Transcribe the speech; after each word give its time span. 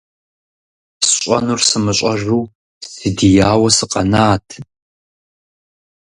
СщӀэнур 1.09 1.61
сымыщӀэжу, 1.67 2.41
сыдияуэ 2.91 3.69
сыкъэнат. 3.77 4.45